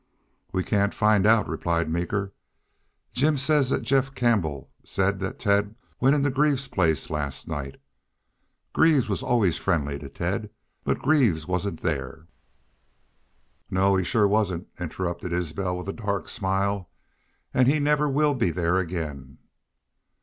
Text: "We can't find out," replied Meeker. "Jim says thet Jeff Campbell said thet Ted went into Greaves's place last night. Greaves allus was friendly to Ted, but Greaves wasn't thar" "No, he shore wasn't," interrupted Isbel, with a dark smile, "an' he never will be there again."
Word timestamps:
"We 0.51 0.63
can't 0.63 0.95
find 0.95 1.27
out," 1.27 1.47
replied 1.47 1.87
Meeker. 1.87 2.33
"Jim 3.13 3.37
says 3.37 3.69
thet 3.69 3.83
Jeff 3.83 4.15
Campbell 4.15 4.71
said 4.83 5.19
thet 5.19 5.37
Ted 5.37 5.75
went 5.99 6.15
into 6.15 6.31
Greaves's 6.31 6.67
place 6.69 7.11
last 7.11 7.47
night. 7.47 7.79
Greaves 8.73 9.11
allus 9.11 9.21
was 9.45 9.57
friendly 9.59 9.99
to 9.99 10.09
Ted, 10.09 10.49
but 10.83 10.97
Greaves 10.97 11.47
wasn't 11.47 11.79
thar" 11.81 12.25
"No, 13.69 13.95
he 13.95 14.03
shore 14.03 14.27
wasn't," 14.27 14.65
interrupted 14.79 15.31
Isbel, 15.33 15.77
with 15.77 15.87
a 15.89 15.93
dark 15.93 16.27
smile, 16.27 16.89
"an' 17.53 17.67
he 17.67 17.77
never 17.77 18.09
will 18.09 18.33
be 18.33 18.49
there 18.49 18.79
again." 18.79 19.37